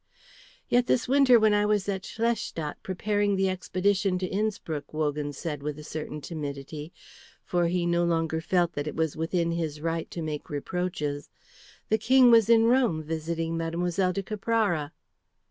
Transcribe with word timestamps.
"Yet 0.67 0.87
this 0.87 1.07
winter 1.07 1.39
when 1.39 1.53
I 1.53 1.63
was 1.67 1.87
at 1.87 2.05
Schlestadt 2.07 2.81
preparing 2.81 3.35
the 3.35 3.49
expedition 3.49 4.17
to 4.17 4.27
Innspruck," 4.27 4.95
Wogan 4.95 5.31
said 5.31 5.61
with 5.61 5.77
a 5.77 5.83
certain 5.83 6.21
timidity, 6.21 6.91
for 7.45 7.67
he 7.67 7.85
no 7.85 8.03
longer 8.03 8.41
felt 8.41 8.73
that 8.73 8.87
it 8.87 8.95
was 8.95 9.15
within 9.15 9.51
his 9.51 9.79
right 9.79 10.09
to 10.09 10.23
make 10.23 10.49
reproaches, 10.49 11.29
"the 11.89 11.99
King 11.99 12.31
was 12.31 12.49
in 12.49 12.63
Rome 12.65 13.03
visiting 13.03 13.55
Mlle. 13.55 14.11
de 14.11 14.23
Caprara." 14.23 14.91